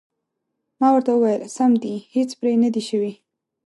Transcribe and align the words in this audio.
ما 0.79 0.87
ورته 0.93 1.11
وویل: 1.13 1.41
سم 1.57 1.71
دي، 1.83 1.93
هېڅ 2.15 2.29
پرې 2.39 2.53
نه 2.63 2.69
دي 2.73 2.83
شوي. 2.89 3.13